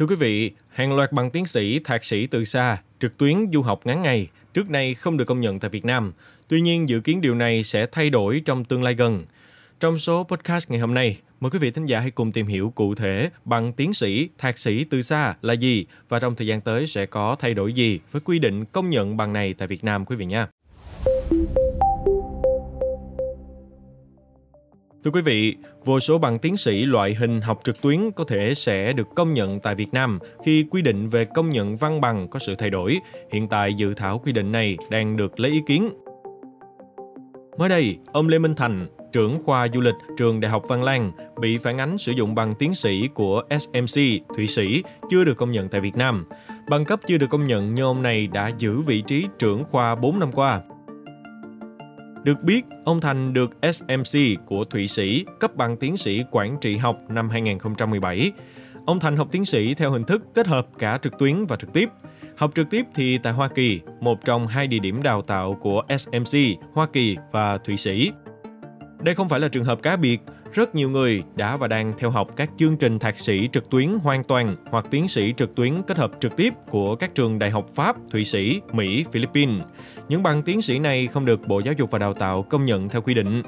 Thưa 0.00 0.06
quý 0.06 0.16
vị, 0.16 0.50
hàng 0.68 0.96
loạt 0.96 1.12
bằng 1.12 1.30
tiến 1.30 1.46
sĩ, 1.46 1.78
thạc 1.78 2.04
sĩ 2.04 2.26
từ 2.26 2.44
xa, 2.44 2.78
trực 3.00 3.18
tuyến 3.18 3.36
du 3.52 3.62
học 3.62 3.80
ngắn 3.84 4.02
ngày 4.02 4.28
trước 4.54 4.70
nay 4.70 4.94
không 4.94 5.16
được 5.16 5.24
công 5.24 5.40
nhận 5.40 5.58
tại 5.58 5.70
Việt 5.70 5.84
Nam. 5.84 6.12
Tuy 6.48 6.60
nhiên, 6.60 6.88
dự 6.88 7.00
kiến 7.00 7.20
điều 7.20 7.34
này 7.34 7.62
sẽ 7.62 7.86
thay 7.92 8.10
đổi 8.10 8.42
trong 8.44 8.64
tương 8.64 8.82
lai 8.82 8.94
gần. 8.94 9.24
Trong 9.80 9.98
số 9.98 10.24
podcast 10.24 10.70
ngày 10.70 10.80
hôm 10.80 10.94
nay, 10.94 11.18
mời 11.40 11.50
quý 11.50 11.58
vị 11.58 11.70
thính 11.70 11.86
giả 11.86 12.00
hãy 12.00 12.10
cùng 12.10 12.32
tìm 12.32 12.46
hiểu 12.46 12.72
cụ 12.74 12.94
thể 12.94 13.30
bằng 13.44 13.72
tiến 13.72 13.92
sĩ, 13.92 14.28
thạc 14.38 14.58
sĩ 14.58 14.84
từ 14.84 15.02
xa 15.02 15.34
là 15.42 15.52
gì 15.52 15.86
và 16.08 16.20
trong 16.20 16.34
thời 16.34 16.46
gian 16.46 16.60
tới 16.60 16.86
sẽ 16.86 17.06
có 17.06 17.36
thay 17.38 17.54
đổi 17.54 17.72
gì 17.72 18.00
với 18.12 18.20
quy 18.24 18.38
định 18.38 18.64
công 18.64 18.90
nhận 18.90 19.16
bằng 19.16 19.32
này 19.32 19.54
tại 19.58 19.68
Việt 19.68 19.84
Nam 19.84 20.04
quý 20.04 20.16
vị 20.16 20.24
nha. 20.24 20.48
Thưa 25.08 25.12
quý 25.12 25.20
vị, 25.20 25.56
vô 25.84 26.00
số 26.00 26.18
bằng 26.18 26.38
tiến 26.38 26.56
sĩ 26.56 26.84
loại 26.84 27.14
hình 27.14 27.40
học 27.40 27.60
trực 27.64 27.80
tuyến 27.80 28.10
có 28.10 28.24
thể 28.24 28.54
sẽ 28.54 28.92
được 28.92 29.06
công 29.16 29.34
nhận 29.34 29.60
tại 29.60 29.74
Việt 29.74 29.92
Nam 29.92 30.18
khi 30.44 30.66
quy 30.70 30.82
định 30.82 31.08
về 31.08 31.24
công 31.24 31.50
nhận 31.50 31.76
văn 31.76 32.00
bằng 32.00 32.28
có 32.28 32.38
sự 32.38 32.54
thay 32.54 32.70
đổi. 32.70 33.00
Hiện 33.32 33.48
tại 33.48 33.74
dự 33.74 33.94
thảo 33.94 34.18
quy 34.18 34.32
định 34.32 34.52
này 34.52 34.76
đang 34.90 35.16
được 35.16 35.40
lấy 35.40 35.50
ý 35.50 35.62
kiến. 35.66 35.90
Mới 37.58 37.68
đây, 37.68 37.98
ông 38.12 38.28
Lê 38.28 38.38
Minh 38.38 38.54
Thành, 38.54 38.86
trưởng 39.12 39.42
khoa 39.44 39.68
du 39.74 39.80
lịch 39.80 39.94
trường 40.16 40.40
Đại 40.40 40.50
học 40.50 40.62
Văn 40.68 40.82
Lang, 40.82 41.12
bị 41.40 41.58
phản 41.58 41.78
ánh 41.78 41.98
sử 41.98 42.12
dụng 42.12 42.34
bằng 42.34 42.54
tiến 42.58 42.74
sĩ 42.74 43.08
của 43.14 43.42
SMC, 43.60 44.02
Thụy 44.36 44.46
Sĩ, 44.46 44.82
chưa 45.10 45.24
được 45.24 45.36
công 45.36 45.52
nhận 45.52 45.68
tại 45.68 45.80
Việt 45.80 45.96
Nam. 45.96 46.26
Bằng 46.70 46.84
cấp 46.84 47.00
chưa 47.06 47.18
được 47.18 47.30
công 47.30 47.46
nhận 47.46 47.74
nhưng 47.74 47.86
ông 47.86 48.02
này 48.02 48.26
đã 48.26 48.50
giữ 48.58 48.80
vị 48.80 49.02
trí 49.06 49.26
trưởng 49.38 49.64
khoa 49.64 49.94
4 49.94 50.18
năm 50.18 50.32
qua. 50.32 50.60
Được 52.28 52.42
biết, 52.42 52.62
ông 52.84 53.00
Thành 53.00 53.32
được 53.32 53.50
SMC 53.72 54.18
của 54.46 54.64
Thụy 54.64 54.88
Sĩ 54.88 55.24
cấp 55.40 55.56
bằng 55.56 55.76
tiến 55.76 55.96
sĩ 55.96 56.24
quản 56.30 56.56
trị 56.60 56.76
học 56.76 56.98
năm 57.08 57.28
2017. 57.28 58.32
Ông 58.86 59.00
Thành 59.00 59.16
học 59.16 59.28
tiến 59.30 59.44
sĩ 59.44 59.74
theo 59.74 59.90
hình 59.90 60.04
thức 60.04 60.22
kết 60.34 60.46
hợp 60.46 60.66
cả 60.78 60.98
trực 61.02 61.18
tuyến 61.18 61.46
và 61.46 61.56
trực 61.56 61.72
tiếp. 61.72 61.88
Học 62.36 62.50
trực 62.54 62.70
tiếp 62.70 62.86
thì 62.94 63.18
tại 63.18 63.32
Hoa 63.32 63.48
Kỳ, 63.48 63.80
một 64.00 64.24
trong 64.24 64.46
hai 64.46 64.66
địa 64.66 64.78
điểm 64.78 65.02
đào 65.02 65.22
tạo 65.22 65.54
của 65.54 65.82
SMC, 65.98 66.38
Hoa 66.72 66.86
Kỳ 66.92 67.16
và 67.32 67.58
Thụy 67.58 67.76
Sĩ. 67.76 68.10
Đây 69.00 69.14
không 69.14 69.28
phải 69.28 69.40
là 69.40 69.48
trường 69.48 69.64
hợp 69.64 69.82
cá 69.82 69.96
biệt, 69.96 70.20
rất 70.52 70.74
nhiều 70.74 70.90
người 70.90 71.22
đã 71.36 71.56
và 71.56 71.68
đang 71.68 71.92
theo 71.98 72.10
học 72.10 72.28
các 72.36 72.50
chương 72.58 72.76
trình 72.76 72.98
thạc 72.98 73.18
sĩ 73.18 73.48
trực 73.52 73.70
tuyến 73.70 73.88
hoàn 74.02 74.24
toàn 74.24 74.56
hoặc 74.70 74.86
tiến 74.90 75.08
sĩ 75.08 75.34
trực 75.36 75.54
tuyến 75.54 75.82
kết 75.86 75.96
hợp 75.96 76.10
trực 76.20 76.36
tiếp 76.36 76.54
của 76.70 76.96
các 76.96 77.14
trường 77.14 77.38
đại 77.38 77.50
học 77.50 77.66
Pháp, 77.74 77.96
Thụy 78.10 78.24
Sĩ, 78.24 78.60
Mỹ, 78.72 79.04
Philippines. 79.12 79.62
Những 80.08 80.22
bằng 80.22 80.42
tiến 80.42 80.62
sĩ 80.62 80.78
này 80.78 81.06
không 81.06 81.24
được 81.24 81.46
Bộ 81.46 81.60
Giáo 81.60 81.74
dục 81.78 81.90
và 81.90 81.98
Đào 81.98 82.14
tạo 82.14 82.42
công 82.42 82.64
nhận 82.64 82.88
theo 82.88 83.02
quy 83.02 83.14
định. 83.14 83.42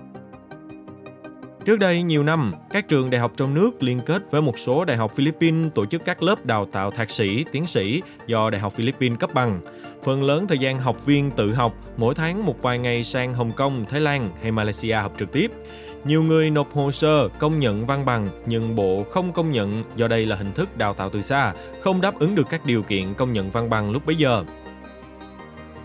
Trước 1.65 1.77
đây, 1.77 2.03
nhiều 2.03 2.23
năm, 2.23 2.55
các 2.71 2.89
trường 2.89 3.11
đại 3.11 3.21
học 3.21 3.33
trong 3.37 3.55
nước 3.55 3.83
liên 3.83 4.01
kết 4.07 4.23
với 4.31 4.43
một 4.43 4.59
số 4.59 4.85
đại 4.85 4.97
học 4.97 5.13
Philippines 5.15 5.73
tổ 5.75 5.87
chức 5.87 6.05
các 6.05 6.23
lớp 6.23 6.47
đào 6.47 6.67
tạo 6.73 6.91
thạc 6.91 7.11
sĩ, 7.11 7.45
tiến 7.53 7.67
sĩ 7.67 8.03
do 8.27 8.51
Đại 8.51 8.61
học 8.61 8.73
Philippines 8.73 9.19
cấp 9.19 9.31
bằng. 9.35 9.61
Phần 10.05 10.23
lớn 10.23 10.47
thời 10.49 10.59
gian 10.59 10.79
học 10.79 11.07
viên 11.07 11.31
tự 11.31 11.55
học, 11.55 11.75
mỗi 11.97 12.15
tháng 12.15 12.47
một 12.47 12.63
vài 12.63 12.79
ngày 12.79 13.05
sang 13.05 13.35
Hồng 13.35 13.53
Kông, 13.53 13.85
Thái 13.89 14.01
Lan 14.01 14.31
hay 14.43 14.53
Malaysia 14.53 14.95
học 14.95 15.13
trực 15.19 15.33
tiếp. 15.33 15.51
Nhiều 16.05 16.23
người 16.23 16.51
nộp 16.51 16.75
hồ 16.75 16.93
sơ 16.93 17.29
công 17.29 17.59
nhận 17.59 17.87
văn 17.87 18.05
bằng 18.05 18.29
nhưng 18.47 18.77
Bộ 18.77 19.05
không 19.11 19.33
công 19.33 19.53
nhận 19.53 19.85
do 19.97 20.09
đây 20.09 20.27
là 20.27 20.37
hình 20.37 20.53
thức 20.53 20.77
đào 20.77 20.95
tạo 20.95 21.11
từ 21.11 21.23
xa, 21.23 21.53
không 21.81 22.01
đáp 22.01 22.19
ứng 22.19 22.35
được 22.35 22.47
các 22.51 22.67
điều 22.67 22.83
kiện 22.83 23.15
công 23.15 23.33
nhận 23.33 23.51
văn 23.51 23.71
bằng 23.71 23.91
lúc 23.91 24.07
bấy 24.07 24.17
giờ. 24.17 24.45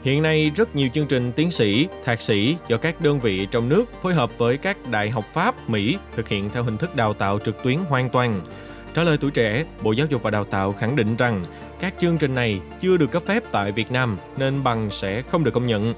Hiện 0.03 0.21
nay, 0.21 0.51
rất 0.55 0.75
nhiều 0.75 0.89
chương 0.93 1.07
trình 1.07 1.31
tiến 1.31 1.51
sĩ, 1.51 1.87
thạc 2.05 2.21
sĩ 2.21 2.57
do 2.67 2.77
các 2.77 3.01
đơn 3.01 3.19
vị 3.19 3.47
trong 3.51 3.69
nước 3.69 3.85
phối 4.01 4.13
hợp 4.13 4.37
với 4.37 4.57
các 4.57 4.77
đại 4.91 5.09
học 5.09 5.25
Pháp, 5.33 5.69
Mỹ 5.69 5.97
thực 6.15 6.27
hiện 6.27 6.49
theo 6.49 6.63
hình 6.63 6.77
thức 6.77 6.95
đào 6.95 7.13
tạo 7.13 7.39
trực 7.45 7.63
tuyến 7.63 7.77
hoàn 7.89 8.09
toàn. 8.09 8.41
Trả 8.93 9.03
lời 9.03 9.17
tuổi 9.21 9.31
trẻ, 9.31 9.65
Bộ 9.81 9.91
Giáo 9.91 10.07
dục 10.09 10.23
và 10.23 10.31
Đào 10.31 10.43
tạo 10.43 10.73
khẳng 10.73 10.95
định 10.95 11.15
rằng 11.15 11.45
các 11.79 11.93
chương 12.01 12.17
trình 12.17 12.35
này 12.35 12.59
chưa 12.81 12.97
được 12.97 13.11
cấp 13.11 13.23
phép 13.25 13.43
tại 13.51 13.71
Việt 13.71 13.91
Nam 13.91 14.17
nên 14.37 14.63
bằng 14.63 14.91
sẽ 14.91 15.21
không 15.21 15.43
được 15.43 15.53
công 15.53 15.67
nhận. 15.67 15.93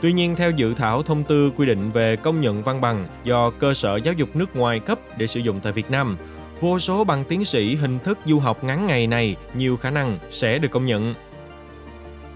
Tuy 0.00 0.12
nhiên, 0.12 0.36
theo 0.36 0.50
dự 0.50 0.74
thảo 0.74 1.02
thông 1.02 1.24
tư 1.24 1.50
quy 1.56 1.66
định 1.66 1.90
về 1.90 2.16
công 2.16 2.40
nhận 2.40 2.62
văn 2.62 2.80
bằng 2.80 3.06
do 3.24 3.50
cơ 3.50 3.74
sở 3.74 3.96
giáo 3.96 4.14
dục 4.14 4.36
nước 4.36 4.56
ngoài 4.56 4.80
cấp 4.80 4.98
để 5.18 5.26
sử 5.26 5.40
dụng 5.40 5.60
tại 5.62 5.72
Việt 5.72 5.90
Nam, 5.90 6.16
vô 6.60 6.78
số 6.78 7.04
bằng 7.04 7.24
tiến 7.24 7.44
sĩ 7.44 7.74
hình 7.74 7.98
thức 8.04 8.18
du 8.24 8.38
học 8.38 8.64
ngắn 8.64 8.86
ngày 8.86 9.06
này 9.06 9.36
nhiều 9.54 9.76
khả 9.76 9.90
năng 9.90 10.18
sẽ 10.30 10.58
được 10.58 10.70
công 10.70 10.86
nhận. 10.86 11.14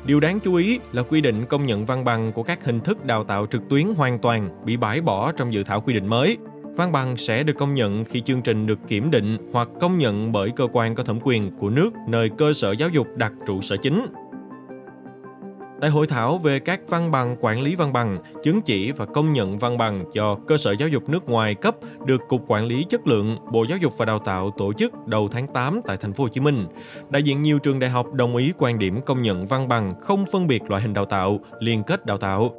Điều 0.04 0.20
đáng 0.20 0.40
chú 0.40 0.54
ý 0.54 0.78
là 0.92 1.02
quy 1.02 1.20
định 1.20 1.46
công 1.46 1.66
nhận 1.66 1.86
văn 1.86 2.04
bằng 2.04 2.32
của 2.32 2.42
các 2.42 2.64
hình 2.64 2.80
thức 2.80 3.04
đào 3.04 3.24
tạo 3.24 3.46
trực 3.46 3.68
tuyến 3.68 3.86
hoàn 3.96 4.18
toàn 4.18 4.64
bị 4.64 4.76
bãi 4.76 5.00
bỏ 5.00 5.32
trong 5.32 5.52
dự 5.52 5.64
thảo 5.64 5.80
quy 5.80 5.94
định 5.94 6.06
mới. 6.06 6.36
Văn 6.76 6.92
bằng 6.92 7.16
sẽ 7.16 7.42
được 7.42 7.52
công 7.58 7.74
nhận 7.74 8.04
khi 8.04 8.20
chương 8.20 8.42
trình 8.42 8.66
được 8.66 8.78
kiểm 8.88 9.10
định 9.10 9.50
hoặc 9.52 9.68
công 9.80 9.98
nhận 9.98 10.32
bởi 10.32 10.50
cơ 10.56 10.66
quan 10.72 10.94
có 10.94 11.02
thẩm 11.02 11.18
quyền 11.22 11.50
của 11.58 11.70
nước 11.70 11.90
nơi 12.08 12.30
cơ 12.38 12.52
sở 12.52 12.72
giáo 12.72 12.88
dục 12.88 13.06
đặt 13.16 13.32
trụ 13.46 13.60
sở 13.60 13.76
chính. 13.76 14.06
Tại 15.80 15.90
hội 15.90 16.06
thảo 16.06 16.38
về 16.38 16.58
các 16.58 16.80
văn 16.88 17.10
bằng 17.10 17.36
quản 17.40 17.60
lý 17.60 17.74
văn 17.74 17.92
bằng, 17.92 18.16
chứng 18.42 18.62
chỉ 18.62 18.92
và 18.92 19.06
công 19.06 19.32
nhận 19.32 19.58
văn 19.58 19.78
bằng 19.78 20.04
do 20.12 20.34
cơ 20.34 20.56
sở 20.56 20.72
giáo 20.72 20.88
dục 20.88 21.08
nước 21.08 21.28
ngoài 21.28 21.54
cấp 21.54 21.76
được 22.06 22.20
Cục 22.28 22.44
Quản 22.46 22.64
lý 22.64 22.84
chất 22.88 23.06
lượng 23.06 23.36
Bộ 23.52 23.64
Giáo 23.68 23.78
dục 23.78 23.92
và 23.96 24.04
Đào 24.04 24.18
tạo 24.18 24.50
tổ 24.50 24.72
chức 24.72 25.06
đầu 25.06 25.28
tháng 25.28 25.46
8 25.46 25.80
tại 25.86 25.96
thành 25.96 26.12
phố 26.12 26.24
Hồ 26.24 26.28
Chí 26.28 26.40
Minh. 26.40 26.66
Đại 27.10 27.22
diện 27.22 27.42
nhiều 27.42 27.58
trường 27.58 27.78
đại 27.78 27.90
học 27.90 28.12
đồng 28.12 28.36
ý 28.36 28.52
quan 28.58 28.78
điểm 28.78 29.00
công 29.06 29.22
nhận 29.22 29.46
văn 29.46 29.68
bằng 29.68 30.00
không 30.00 30.24
phân 30.32 30.46
biệt 30.46 30.62
loại 30.62 30.82
hình 30.82 30.92
đào 30.92 31.04
tạo, 31.04 31.40
liên 31.60 31.82
kết 31.82 32.06
đào 32.06 32.18
tạo. 32.18 32.54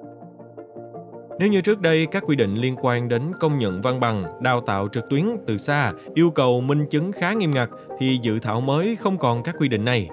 Nếu 1.39 1.49
như 1.49 1.61
trước 1.61 1.81
đây 1.81 2.05
các 2.05 2.23
quy 2.27 2.35
định 2.35 2.55
liên 2.55 2.75
quan 2.81 3.09
đến 3.09 3.21
công 3.39 3.57
nhận 3.57 3.81
văn 3.81 3.99
bằng, 3.99 4.23
đào 4.41 4.61
tạo 4.61 4.87
trực 4.91 5.09
tuyến 5.09 5.25
từ 5.47 5.57
xa 5.57 5.93
yêu 6.13 6.31
cầu 6.31 6.61
minh 6.61 6.85
chứng 6.89 7.11
khá 7.11 7.33
nghiêm 7.33 7.51
ngặt 7.51 7.69
thì 7.99 8.19
dự 8.21 8.39
thảo 8.39 8.61
mới 8.61 8.95
không 8.95 9.17
còn 9.17 9.43
các 9.43 9.55
quy 9.59 9.67
định 9.67 9.85
này. 9.85 10.09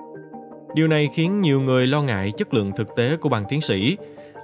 Điều 0.78 0.88
này 0.88 1.08
khiến 1.14 1.40
nhiều 1.40 1.60
người 1.60 1.86
lo 1.86 2.02
ngại 2.02 2.32
chất 2.36 2.54
lượng 2.54 2.72
thực 2.76 2.88
tế 2.96 3.16
của 3.16 3.28
bằng 3.28 3.44
tiến 3.48 3.60
sĩ. 3.60 3.96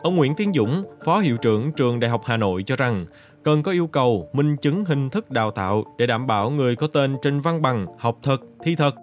Ông 0.02 0.16
Nguyễn 0.16 0.34
Tiến 0.34 0.52
Dũng, 0.52 0.84
Phó 1.04 1.18
Hiệu 1.18 1.36
trưởng 1.36 1.72
Trường 1.72 2.00
Đại 2.00 2.10
học 2.10 2.22
Hà 2.24 2.36
Nội 2.36 2.62
cho 2.62 2.76
rằng, 2.76 3.06
cần 3.42 3.62
có 3.62 3.72
yêu 3.72 3.86
cầu 3.86 4.28
minh 4.32 4.56
chứng 4.56 4.84
hình 4.84 5.10
thức 5.10 5.30
đào 5.30 5.50
tạo 5.50 5.84
để 5.98 6.06
đảm 6.06 6.26
bảo 6.26 6.50
người 6.50 6.76
có 6.76 6.86
tên 6.86 7.16
trên 7.22 7.40
văn 7.40 7.62
bằng 7.62 7.86
học 7.98 8.18
thật, 8.22 8.40
thi 8.64 8.76
thật. 8.76 8.94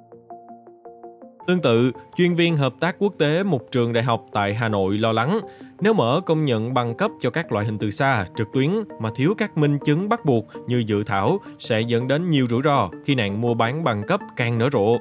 Tương 1.47 1.61
tự, 1.61 1.91
chuyên 2.17 2.35
viên 2.35 2.57
hợp 2.57 2.73
tác 2.79 2.95
quốc 2.99 3.13
tế 3.19 3.43
một 3.43 3.71
trường 3.71 3.93
đại 3.93 4.03
học 4.03 4.25
tại 4.33 4.53
Hà 4.53 4.69
Nội 4.69 4.97
lo 4.97 5.11
lắng, 5.11 5.39
nếu 5.81 5.93
mở 5.93 6.21
công 6.25 6.45
nhận 6.45 6.73
bằng 6.73 6.97
cấp 6.97 7.11
cho 7.21 7.29
các 7.29 7.51
loại 7.51 7.65
hình 7.65 7.77
từ 7.77 7.91
xa, 7.91 8.25
trực 8.37 8.47
tuyến 8.53 8.69
mà 8.99 9.09
thiếu 9.15 9.33
các 9.37 9.57
minh 9.57 9.77
chứng 9.85 10.09
bắt 10.09 10.25
buộc 10.25 10.45
như 10.67 10.83
dự 10.87 11.03
thảo 11.03 11.39
sẽ 11.59 11.81
dẫn 11.81 12.07
đến 12.07 12.29
nhiều 12.29 12.47
rủi 12.49 12.61
ro 12.63 12.89
khi 13.05 13.15
nạn 13.15 13.41
mua 13.41 13.53
bán 13.53 13.83
bằng 13.83 14.03
cấp 14.07 14.19
càng 14.37 14.57
nở 14.57 14.69
rộ. 14.73 14.97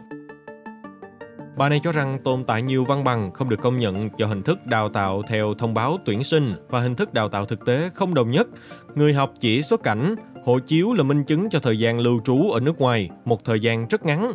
Bà 1.57 1.69
này 1.69 1.81
cho 1.83 1.93
rằng 1.93 2.19
tồn 2.25 2.45
tại 2.45 2.63
nhiều 2.63 2.85
văn 2.85 3.05
bằng 3.05 3.33
không 3.33 3.49
được 3.49 3.61
công 3.61 3.79
nhận 3.79 4.09
do 4.17 4.27
hình 4.27 4.43
thức 4.43 4.67
đào 4.67 4.89
tạo 4.89 5.23
theo 5.23 5.55
thông 5.59 5.75
báo 5.75 5.99
tuyển 6.05 6.25
sinh 6.25 6.55
và 6.69 6.81
hình 6.81 6.95
thức 6.95 7.15
đào 7.15 7.29
tạo 7.29 7.45
thực 7.45 7.67
tế 7.67 7.91
không 7.95 8.15
đồng 8.15 8.31
nhất. 8.31 8.49
Người 8.95 9.15
học 9.15 9.33
chỉ 9.41 9.63
xuất 9.63 9.83
cảnh, 9.83 10.15
hộ 10.45 10.59
chiếu 10.59 10.93
là 10.93 11.03
minh 11.03 11.25
chứng 11.25 11.51
cho 11.51 11.59
thời 11.59 11.79
gian 11.79 11.99
lưu 11.99 12.21
trú 12.25 12.51
ở 12.51 12.61
nước 12.61 12.79
ngoài, 12.79 13.11
một 13.25 13.45
thời 13.45 13.61
gian 13.61 13.89
rất 13.89 14.07
ngắn. 14.07 14.33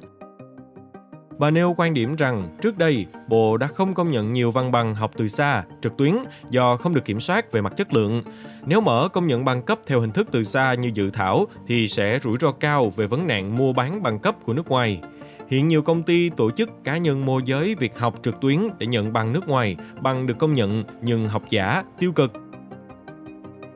Bà 1.37 1.51
nêu 1.51 1.73
quan 1.77 1.93
điểm 1.93 2.15
rằng 2.15 2.57
trước 2.61 2.77
đây 2.77 3.05
Bộ 3.27 3.57
đã 3.57 3.67
không 3.67 3.93
công 3.93 4.11
nhận 4.11 4.33
nhiều 4.33 4.51
văn 4.51 4.71
bằng 4.71 4.95
học 4.95 5.11
từ 5.17 5.27
xa, 5.27 5.63
trực 5.81 5.97
tuyến 5.97 6.15
do 6.49 6.77
không 6.77 6.93
được 6.93 7.05
kiểm 7.05 7.19
soát 7.19 7.51
về 7.51 7.61
mặt 7.61 7.73
chất 7.77 7.93
lượng. 7.93 8.21
Nếu 8.65 8.81
mở 8.81 9.07
công 9.13 9.27
nhận 9.27 9.45
bằng 9.45 9.61
cấp 9.61 9.79
theo 9.87 9.99
hình 9.99 10.11
thức 10.11 10.27
từ 10.31 10.43
xa 10.43 10.73
như 10.73 10.91
dự 10.93 11.09
thảo 11.09 11.45
thì 11.67 11.87
sẽ 11.87 12.19
rủi 12.23 12.37
ro 12.41 12.51
cao 12.51 12.89
về 12.89 13.07
vấn 13.07 13.27
nạn 13.27 13.57
mua 13.57 13.73
bán 13.73 14.03
bằng 14.03 14.19
cấp 14.19 14.35
của 14.45 14.53
nước 14.53 14.67
ngoài. 14.67 15.01
Hiện 15.47 15.67
nhiều 15.67 15.81
công 15.81 16.03
ty, 16.03 16.29
tổ 16.29 16.51
chức, 16.51 16.69
cá 16.83 16.97
nhân 16.97 17.25
môi 17.25 17.41
giới 17.45 17.75
việc 17.75 17.99
học 17.99 18.15
trực 18.23 18.41
tuyến 18.41 18.59
để 18.77 18.87
nhận 18.87 19.13
bằng 19.13 19.33
nước 19.33 19.47
ngoài, 19.47 19.75
bằng 20.01 20.27
được 20.27 20.37
công 20.39 20.53
nhận 20.53 20.83
nhưng 21.01 21.27
học 21.27 21.43
giả, 21.49 21.83
tiêu 21.99 22.11
cực. 22.11 22.31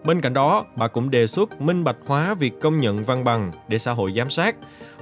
Bên 0.03 0.21
cạnh 0.21 0.33
đó, 0.33 0.65
bà 0.75 0.87
cũng 0.87 1.09
đề 1.09 1.27
xuất 1.27 1.61
minh 1.61 1.83
bạch 1.83 1.97
hóa 2.05 2.33
việc 2.33 2.61
công 2.61 2.79
nhận 2.79 3.03
văn 3.03 3.23
bằng 3.23 3.51
để 3.67 3.79
xã 3.79 3.91
hội 3.91 4.13
giám 4.15 4.29
sát. 4.29 4.55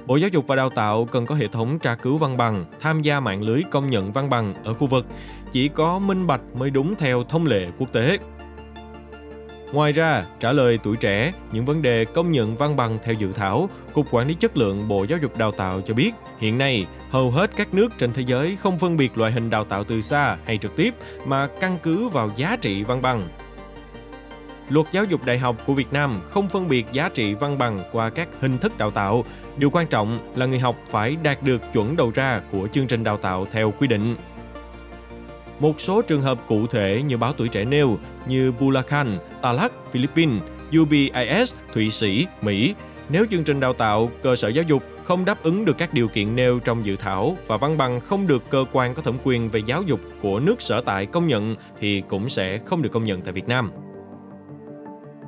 Bộ 0.06 0.16
Giáo 0.16 0.28
dục 0.28 0.46
và 0.46 0.56
Đào 0.56 0.70
tạo 0.70 1.04
cần 1.04 1.26
có 1.26 1.34
hệ 1.34 1.48
thống 1.48 1.78
tra 1.78 1.94
cứu 1.94 2.18
văn 2.18 2.36
bằng, 2.36 2.64
tham 2.80 3.02
gia 3.02 3.20
mạng 3.20 3.42
lưới 3.42 3.62
công 3.70 3.90
nhận 3.90 4.12
văn 4.12 4.30
bằng 4.30 4.54
ở 4.64 4.74
khu 4.74 4.86
vực. 4.86 5.06
Chỉ 5.52 5.68
có 5.68 5.98
minh 5.98 6.26
bạch 6.26 6.40
mới 6.54 6.70
đúng 6.70 6.94
theo 6.94 7.24
thông 7.24 7.46
lệ 7.46 7.66
quốc 7.78 7.92
tế. 7.92 8.18
Ngoài 9.72 9.92
ra, 9.92 10.24
trả 10.40 10.52
lời 10.52 10.78
tuổi 10.82 10.96
trẻ, 10.96 11.32
những 11.52 11.64
vấn 11.64 11.82
đề 11.82 12.04
công 12.04 12.32
nhận 12.32 12.56
văn 12.56 12.76
bằng 12.76 12.98
theo 13.02 13.14
dự 13.14 13.32
thảo, 13.32 13.68
Cục 13.92 14.06
Quản 14.10 14.28
lý 14.28 14.34
Chất 14.34 14.56
lượng 14.56 14.88
Bộ 14.88 15.04
Giáo 15.04 15.18
dục 15.22 15.38
Đào 15.38 15.52
tạo 15.52 15.80
cho 15.80 15.94
biết, 15.94 16.12
hiện 16.38 16.58
nay, 16.58 16.86
hầu 17.10 17.30
hết 17.30 17.50
các 17.56 17.74
nước 17.74 17.88
trên 17.98 18.12
thế 18.12 18.22
giới 18.26 18.56
không 18.56 18.78
phân 18.78 18.96
biệt 18.96 19.18
loại 19.18 19.32
hình 19.32 19.50
đào 19.50 19.64
tạo 19.64 19.84
từ 19.84 20.02
xa 20.02 20.36
hay 20.46 20.58
trực 20.58 20.76
tiếp 20.76 20.94
mà 21.26 21.48
căn 21.60 21.78
cứ 21.82 22.08
vào 22.08 22.30
giá 22.36 22.56
trị 22.60 22.82
văn 22.82 23.02
bằng. 23.02 23.28
Luật 24.68 24.86
giáo 24.92 25.04
dục 25.04 25.24
đại 25.24 25.38
học 25.38 25.56
của 25.66 25.74
Việt 25.74 25.92
Nam 25.92 26.20
không 26.28 26.48
phân 26.48 26.68
biệt 26.68 26.86
giá 26.92 27.08
trị 27.14 27.34
văn 27.34 27.58
bằng 27.58 27.80
qua 27.92 28.10
các 28.10 28.28
hình 28.40 28.58
thức 28.58 28.78
đào 28.78 28.90
tạo. 28.90 29.24
Điều 29.56 29.70
quan 29.70 29.86
trọng 29.86 30.18
là 30.34 30.46
người 30.46 30.58
học 30.58 30.76
phải 30.88 31.16
đạt 31.22 31.42
được 31.42 31.62
chuẩn 31.72 31.96
đầu 31.96 32.12
ra 32.14 32.40
của 32.52 32.68
chương 32.72 32.86
trình 32.86 33.04
đào 33.04 33.16
tạo 33.16 33.46
theo 33.52 33.70
quy 33.78 33.86
định. 33.86 34.16
Một 35.60 35.80
số 35.80 36.02
trường 36.02 36.22
hợp 36.22 36.38
cụ 36.48 36.66
thể 36.66 37.02
như 37.06 37.16
báo 37.16 37.32
tuổi 37.32 37.48
trẻ 37.48 37.64
nêu 37.64 37.98
như 38.26 38.52
Bulacan, 38.60 39.18
Talak, 39.42 39.72
Philippines, 39.92 40.42
UBIS, 40.80 41.54
Thụy 41.74 41.90
Sĩ, 41.90 42.26
Mỹ 42.42 42.74
nếu 43.08 43.26
chương 43.30 43.44
trình 43.44 43.60
đào 43.60 43.72
tạo 43.72 44.10
cơ 44.22 44.36
sở 44.36 44.48
giáo 44.48 44.64
dục 44.68 44.82
không 45.04 45.24
đáp 45.24 45.42
ứng 45.42 45.64
được 45.64 45.78
các 45.78 45.94
điều 45.94 46.08
kiện 46.08 46.36
nêu 46.36 46.58
trong 46.58 46.86
dự 46.86 46.96
thảo 46.96 47.36
và 47.46 47.56
văn 47.56 47.78
bằng 47.78 48.00
không 48.00 48.26
được 48.26 48.42
cơ 48.50 48.64
quan 48.72 48.94
có 48.94 49.02
thẩm 49.02 49.14
quyền 49.24 49.48
về 49.48 49.60
giáo 49.66 49.82
dục 49.82 50.00
của 50.22 50.40
nước 50.40 50.62
sở 50.62 50.80
tại 50.80 51.06
công 51.06 51.26
nhận 51.26 51.54
thì 51.80 52.02
cũng 52.08 52.28
sẽ 52.28 52.58
không 52.58 52.82
được 52.82 52.92
công 52.92 53.04
nhận 53.04 53.20
tại 53.20 53.32
Việt 53.32 53.48
Nam. 53.48 53.70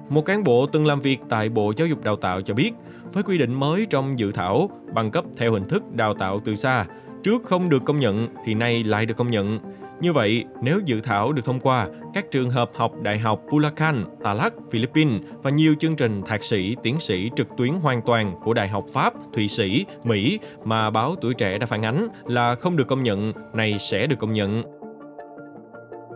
Một 0.09 0.23
cán 0.27 0.45
bộ 0.45 0.67
từng 0.67 0.87
làm 0.87 1.01
việc 1.01 1.19
tại 1.29 1.49
Bộ 1.49 1.73
Giáo 1.77 1.87
dục 1.87 2.05
Đào 2.05 2.17
tạo 2.17 2.43
cho 2.43 2.55
biết, 2.55 2.73
với 3.13 3.23
quy 3.23 3.39
định 3.39 3.55
mới 3.55 3.87
trong 3.91 4.19
dự 4.19 4.33
thảo, 4.33 4.71
bằng 4.95 5.11
cấp 5.11 5.25
theo 5.37 5.53
hình 5.53 5.69
thức 5.69 5.83
đào 5.93 6.15
tạo 6.15 6.41
từ 6.45 6.55
xa, 6.55 6.87
trước 7.23 7.43
không 7.45 7.69
được 7.69 7.83
công 7.85 8.01
nhận 8.01 8.29
thì 8.45 8.55
nay 8.55 8.85
lại 8.85 9.07
được 9.07 9.17
công 9.17 9.31
nhận. 9.31 9.59
Như 10.01 10.13
vậy, 10.13 10.45
nếu 10.63 10.81
dự 10.85 11.01
thảo 11.01 11.33
được 11.33 11.45
thông 11.45 11.61
qua, 11.61 11.89
các 12.15 12.31
trường 12.31 12.51
hợp 12.51 12.71
học 12.75 12.93
Đại 13.03 13.19
học 13.19 13.43
Bulacan, 13.51 14.05
Talak, 14.25 14.53
Philippines 14.71 15.23
và 15.43 15.51
nhiều 15.51 15.75
chương 15.81 15.97
trình 15.97 16.23
thạc 16.27 16.45
sĩ, 16.45 16.77
tiến 16.83 17.01
sĩ 17.01 17.31
trực 17.37 17.47
tuyến 17.57 17.73
hoàn 17.73 18.03
toàn 18.03 18.35
của 18.45 18.55
Đại 18.55 18.69
học 18.69 18.85
Pháp, 18.93 19.15
Thụy 19.35 19.49
Sĩ, 19.49 19.87
Mỹ 20.05 20.39
mà 20.65 20.91
báo 20.91 21.15
Tuổi 21.21 21.35
Trẻ 21.35 21.59
đã 21.59 21.67
phản 21.67 21.85
ánh 21.85 22.09
là 22.27 22.55
không 22.55 22.77
được 22.77 22.89
công 22.89 23.03
nhận, 23.03 23.33
này 23.53 23.77
sẽ 23.81 24.07
được 24.07 24.19
công 24.19 24.33
nhận. 24.33 24.63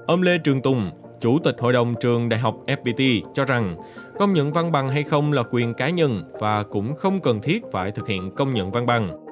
Ông 0.06 0.22
Lê 0.22 0.38
Trường 0.38 0.62
Tùng, 0.62 0.90
Chủ 1.20 1.38
tịch 1.44 1.56
Hội 1.58 1.72
đồng 1.72 1.94
trường 2.00 2.28
Đại 2.28 2.40
học 2.40 2.56
FPT 2.66 3.20
cho 3.34 3.44
rằng 3.44 3.76
công 4.18 4.32
nhận 4.32 4.52
văn 4.52 4.72
bằng 4.72 4.88
hay 4.88 5.02
không 5.02 5.32
là 5.32 5.42
quyền 5.50 5.74
cá 5.74 5.88
nhân 5.88 6.22
và 6.40 6.62
cũng 6.62 6.94
không 6.96 7.20
cần 7.20 7.40
thiết 7.40 7.62
phải 7.72 7.90
thực 7.90 8.08
hiện 8.08 8.30
công 8.30 8.54
nhận 8.54 8.70
văn 8.70 8.86
bằng. 8.86 9.23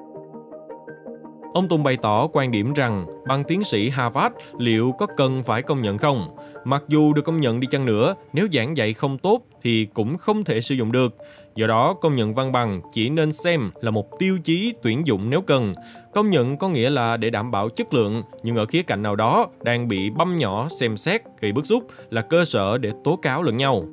Ông 1.53 1.67
Tùng 1.67 1.83
bày 1.83 1.97
tỏ 1.97 2.27
quan 2.33 2.51
điểm 2.51 2.73
rằng 2.73 3.05
bằng 3.27 3.43
tiến 3.43 3.63
sĩ 3.63 3.89
Harvard 3.89 4.35
liệu 4.59 4.91
có 4.99 5.07
cần 5.17 5.43
phải 5.43 5.61
công 5.61 5.81
nhận 5.81 5.97
không? 5.97 6.35
Mặc 6.65 6.83
dù 6.87 7.13
được 7.13 7.21
công 7.21 7.39
nhận 7.39 7.59
đi 7.59 7.67
chăng 7.71 7.85
nữa, 7.85 8.15
nếu 8.33 8.47
giảng 8.53 8.77
dạy 8.77 8.93
không 8.93 9.17
tốt 9.17 9.41
thì 9.63 9.87
cũng 9.93 10.17
không 10.17 10.43
thể 10.43 10.61
sử 10.61 10.75
dụng 10.75 10.91
được. 10.91 11.17
Do 11.55 11.67
đó, 11.67 11.93
công 12.01 12.15
nhận 12.15 12.33
văn 12.33 12.51
bằng 12.51 12.81
chỉ 12.93 13.09
nên 13.09 13.31
xem 13.31 13.71
là 13.81 13.91
một 13.91 14.19
tiêu 14.19 14.37
chí 14.43 14.73
tuyển 14.83 15.07
dụng 15.07 15.29
nếu 15.29 15.41
cần. 15.41 15.73
Công 16.13 16.29
nhận 16.29 16.57
có 16.57 16.69
nghĩa 16.69 16.89
là 16.89 17.17
để 17.17 17.29
đảm 17.29 17.51
bảo 17.51 17.69
chất 17.69 17.93
lượng, 17.93 18.23
nhưng 18.43 18.55
ở 18.55 18.65
khía 18.65 18.83
cạnh 18.83 19.03
nào 19.03 19.15
đó 19.15 19.47
đang 19.61 19.87
bị 19.87 20.09
băm 20.09 20.37
nhỏ 20.37 20.67
xem 20.79 20.97
xét 20.97 21.21
gây 21.41 21.51
bức 21.51 21.65
xúc 21.65 21.87
là 22.09 22.21
cơ 22.21 22.45
sở 22.45 22.77
để 22.77 22.91
tố 23.03 23.15
cáo 23.15 23.43
lẫn 23.43 23.57
nhau. 23.57 23.85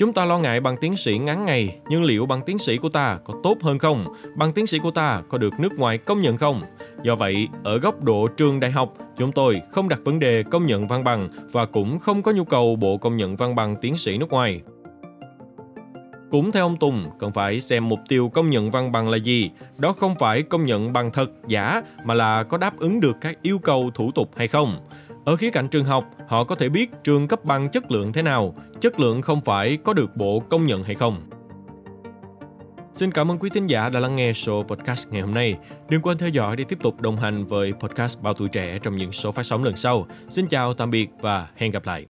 Chúng 0.00 0.12
ta 0.12 0.24
lo 0.24 0.38
ngại 0.38 0.60
bằng 0.60 0.76
tiến 0.76 0.96
sĩ 0.96 1.18
ngắn 1.18 1.46
ngày, 1.46 1.78
nhưng 1.88 2.04
liệu 2.04 2.26
bằng 2.26 2.40
tiến 2.46 2.58
sĩ 2.58 2.76
của 2.76 2.88
ta 2.88 3.18
có 3.24 3.34
tốt 3.42 3.56
hơn 3.62 3.78
không? 3.78 4.04
Bằng 4.36 4.52
tiến 4.52 4.66
sĩ 4.66 4.78
của 4.78 4.90
ta 4.90 5.22
có 5.28 5.38
được 5.38 5.60
nước 5.60 5.72
ngoài 5.78 5.98
công 5.98 6.20
nhận 6.20 6.36
không? 6.36 6.62
Do 7.02 7.14
vậy, 7.14 7.48
ở 7.64 7.78
góc 7.78 8.02
độ 8.02 8.28
trường 8.36 8.60
đại 8.60 8.70
học, 8.70 8.94
chúng 9.16 9.32
tôi 9.32 9.60
không 9.70 9.88
đặt 9.88 10.00
vấn 10.04 10.18
đề 10.18 10.42
công 10.50 10.66
nhận 10.66 10.88
văn 10.88 11.04
bằng 11.04 11.28
và 11.52 11.66
cũng 11.66 11.98
không 11.98 12.22
có 12.22 12.32
nhu 12.32 12.44
cầu 12.44 12.76
bộ 12.76 12.96
công 12.96 13.16
nhận 13.16 13.36
văn 13.36 13.54
bằng 13.54 13.76
tiến 13.80 13.98
sĩ 13.98 14.18
nước 14.18 14.30
ngoài. 14.30 14.60
Cũng 16.30 16.52
theo 16.52 16.64
ông 16.64 16.76
Tùng, 16.76 17.06
cần 17.18 17.32
phải 17.32 17.60
xem 17.60 17.88
mục 17.88 18.00
tiêu 18.08 18.28
công 18.28 18.50
nhận 18.50 18.70
văn 18.70 18.92
bằng 18.92 19.08
là 19.08 19.16
gì. 19.16 19.50
Đó 19.76 19.92
không 19.92 20.14
phải 20.18 20.42
công 20.42 20.66
nhận 20.66 20.92
bằng 20.92 21.10
thật, 21.10 21.30
giả, 21.48 21.82
mà 22.04 22.14
là 22.14 22.42
có 22.42 22.58
đáp 22.58 22.78
ứng 22.78 23.00
được 23.00 23.16
các 23.20 23.42
yêu 23.42 23.58
cầu 23.58 23.90
thủ 23.94 24.10
tục 24.14 24.30
hay 24.36 24.48
không. 24.48 24.76
Ở 25.24 25.36
khía 25.36 25.50
cạnh 25.50 25.68
trường 25.68 25.84
học, 25.84 26.04
họ 26.28 26.44
có 26.44 26.54
thể 26.54 26.68
biết 26.68 26.90
trường 27.04 27.28
cấp 27.28 27.44
bằng 27.44 27.68
chất 27.68 27.90
lượng 27.90 28.12
thế 28.12 28.22
nào, 28.22 28.54
chất 28.80 29.00
lượng 29.00 29.22
không 29.22 29.40
phải 29.40 29.78
có 29.84 29.92
được 29.92 30.16
bộ 30.16 30.40
công 30.40 30.66
nhận 30.66 30.82
hay 30.82 30.94
không. 30.94 31.16
Xin 32.92 33.12
cảm 33.12 33.30
ơn 33.30 33.38
quý 33.38 33.50
thính 33.50 33.66
giả 33.66 33.88
đã 33.88 34.00
lắng 34.00 34.16
nghe 34.16 34.32
show 34.32 34.62
podcast 34.62 35.08
ngày 35.08 35.22
hôm 35.22 35.34
nay. 35.34 35.56
Đừng 35.88 36.02
quên 36.02 36.18
theo 36.18 36.28
dõi 36.28 36.56
để 36.56 36.64
tiếp 36.64 36.78
tục 36.82 37.00
đồng 37.00 37.16
hành 37.16 37.46
với 37.46 37.72
podcast 37.72 38.20
Bao 38.20 38.34
Tuổi 38.34 38.48
Trẻ 38.48 38.78
trong 38.82 38.96
những 38.96 39.12
số 39.12 39.32
phát 39.32 39.42
sóng 39.42 39.64
lần 39.64 39.76
sau. 39.76 40.06
Xin 40.28 40.46
chào, 40.46 40.74
tạm 40.74 40.90
biệt 40.90 41.08
và 41.20 41.48
hẹn 41.56 41.70
gặp 41.70 41.86
lại. 41.86 42.06